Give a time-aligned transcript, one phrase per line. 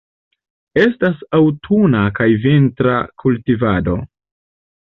[0.83, 3.99] Estas aŭtuna kaj vintra kultivado.